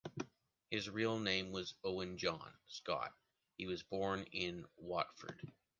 His 0.71 0.89
real 0.89 1.19
name 1.19 1.51
was 1.51 1.75
Owen 1.83 2.17
john 2.17 2.51
Scott, 2.65 3.13
he 3.59 3.67
was 3.67 3.83
born 3.83 4.23
in 4.31 4.65
Watford. 4.75 5.53